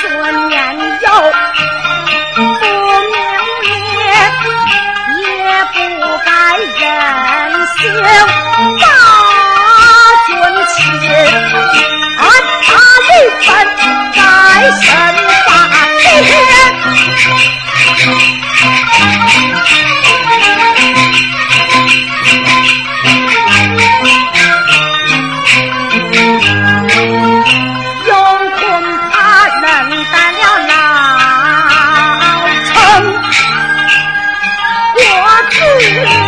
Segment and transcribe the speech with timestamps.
[0.00, 0.06] 说
[0.48, 1.06] 年幼，
[2.36, 3.66] 不明
[3.96, 4.06] 也
[5.18, 5.26] 也
[5.74, 5.76] 不
[6.24, 6.28] 该
[6.78, 6.80] 任
[7.66, 7.78] 性。
[8.78, 8.86] 大
[10.26, 10.28] 军
[10.68, 10.78] 前，
[12.16, 12.22] 俺
[12.64, 12.70] 大
[13.08, 13.10] 雷
[13.44, 13.48] 本
[14.14, 14.16] 在
[14.80, 14.82] 身
[15.46, 15.48] 旁
[15.98, 16.02] 天。
[35.40, 36.27] 我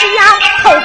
[0.00, 0.22] 是丫
[0.62, 0.80] 头